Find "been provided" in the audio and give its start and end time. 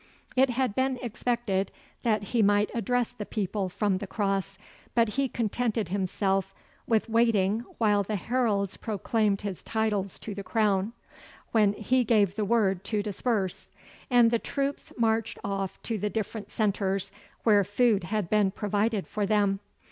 18.27-19.05